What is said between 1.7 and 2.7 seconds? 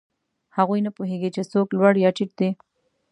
لوړ یا ټیټ دی.